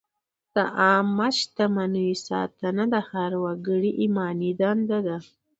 [0.55, 5.17] د عامه شتمنیو ساتنه د هر وګړي ایماني دنده ده.